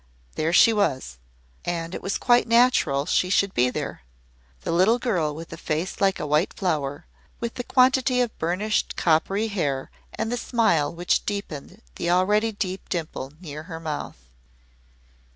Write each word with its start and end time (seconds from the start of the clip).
There 0.33 0.51
she 0.51 0.73
was 0.73 1.19
and 1.63 1.93
it 1.93 2.01
was 2.01 2.17
quite 2.17 2.47
natural 2.47 3.05
she 3.05 3.29
should 3.29 3.53
be 3.53 3.69
there 3.69 4.01
the 4.61 4.71
little 4.71 4.97
girl 4.97 5.35
with 5.35 5.49
the 5.49 5.57
face 5.57 6.01
like 6.01 6.19
a 6.19 6.25
white 6.25 6.55
flower, 6.55 7.05
with 7.39 7.53
the 7.53 7.63
quantity 7.63 8.19
of 8.19 8.35
burnished 8.39 8.95
coppery 8.95 9.49
hair 9.49 9.91
and 10.15 10.31
the 10.31 10.37
smile 10.37 10.91
which 10.91 11.23
deepened 11.27 11.83
the 11.97 12.09
already 12.09 12.51
deep 12.51 12.89
dimple 12.89 13.33
near 13.39 13.61
her 13.69 13.79
mouth. 13.79 14.17